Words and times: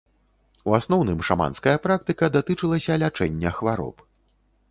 У 0.69 0.75
асноўным 0.77 1.19
шаманская 1.27 1.75
практыка 1.85 2.29
датычылася 2.37 2.97
лячэння 3.05 3.51
хвароб. 3.59 3.95